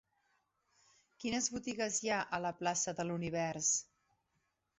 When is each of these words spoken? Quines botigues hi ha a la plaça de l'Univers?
Quines 1.23 1.49
botigues 1.57 1.99
hi 2.07 2.11
ha 2.15 2.23
a 2.25 2.41
la 2.47 2.53
plaça 2.63 2.95
de 3.01 3.07
l'Univers? 3.11 3.71